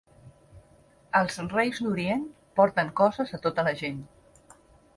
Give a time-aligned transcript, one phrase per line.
[1.19, 2.25] Els Reis d'Orient
[2.61, 4.05] porten coses a tota la gent.